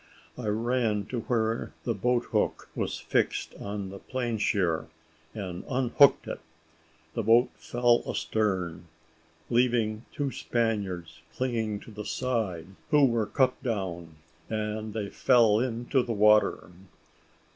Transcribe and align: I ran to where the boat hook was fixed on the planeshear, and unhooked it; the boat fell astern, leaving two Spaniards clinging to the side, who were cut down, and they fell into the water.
I 0.35 0.47
ran 0.47 1.05
to 1.09 1.19
where 1.19 1.73
the 1.83 1.93
boat 1.93 2.25
hook 2.31 2.69
was 2.73 2.97
fixed 2.99 3.53
on 3.61 3.89
the 3.89 3.99
planeshear, 3.99 4.87
and 5.35 5.63
unhooked 5.69 6.27
it; 6.27 6.39
the 7.13 7.21
boat 7.21 7.51
fell 7.53 8.01
astern, 8.07 8.87
leaving 9.51 10.03
two 10.11 10.31
Spaniards 10.31 11.21
clinging 11.35 11.81
to 11.81 11.91
the 11.91 12.03
side, 12.05 12.69
who 12.89 13.05
were 13.05 13.27
cut 13.27 13.61
down, 13.61 14.15
and 14.49 14.95
they 14.95 15.07
fell 15.09 15.59
into 15.59 16.01
the 16.01 16.13
water. 16.13 16.71